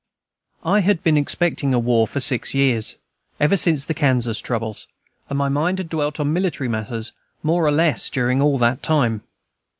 I 0.65 0.79
had 0.79 1.03
been 1.03 1.15
expecting 1.15 1.75
a 1.75 1.77
war 1.77 2.07
for 2.07 2.19
six 2.19 2.55
years, 2.55 2.95
ever 3.39 3.55
since 3.55 3.85
the 3.85 3.93
Kansas 3.93 4.39
troubles, 4.39 4.87
and 5.29 5.37
my 5.37 5.47
mind 5.47 5.77
had 5.77 5.89
dwelt 5.89 6.19
on 6.19 6.33
military 6.33 6.67
matters 6.67 7.11
more 7.43 7.63
or 7.67 7.71
less 7.71 8.09
during 8.09 8.41
all 8.41 8.57
that 8.57 8.81
time. 8.81 9.21